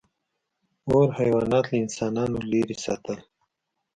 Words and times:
•اور 0.91 1.07
حیوانات 1.19 1.65
له 1.71 1.77
انسانانو 1.83 2.37
لرې 2.51 2.77
ساتل. 2.85 3.17